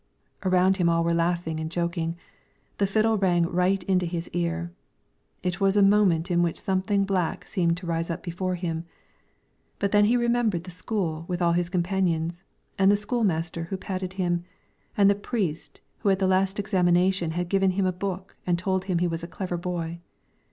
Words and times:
Around 0.43 0.77
him 0.77 0.89
all 0.89 1.03
were 1.03 1.13
laughing 1.13 1.59
and 1.59 1.69
joking, 1.69 2.15
the 2.79 2.87
fiddle 2.87 3.19
rang 3.19 3.45
right 3.45 3.83
into 3.83 4.07
his 4.07 4.29
ear, 4.29 4.71
it 5.43 5.61
was 5.61 5.77
a 5.77 5.83
moment 5.83 6.31
in 6.31 6.41
which 6.41 6.59
something 6.59 7.03
black 7.03 7.45
seemed 7.45 7.77
to 7.77 7.85
rise 7.85 8.09
up 8.09 8.23
before 8.23 8.55
him, 8.55 8.83
but 9.77 9.91
then 9.91 10.05
he 10.05 10.17
remembered 10.17 10.63
the 10.63 10.71
school 10.71 11.23
with 11.27 11.39
all 11.39 11.51
his 11.53 11.69
companions, 11.69 12.41
and 12.79 12.89
the 12.89 12.97
school 12.97 13.23
master 13.23 13.65
who 13.65 13.77
patted 13.77 14.13
him, 14.13 14.43
and 14.97 15.07
the 15.07 15.13
priest 15.13 15.81
who 15.99 16.09
at 16.09 16.17
the 16.17 16.25
last 16.25 16.57
examination 16.57 17.29
had 17.37 17.47
given 17.47 17.69
him 17.69 17.85
a 17.85 17.93
book 17.93 18.35
and 18.47 18.57
told 18.57 18.85
him 18.85 18.97
he 18.97 19.07
was 19.07 19.21
a 19.21 19.27
clever 19.27 19.55
boy. 19.55 19.99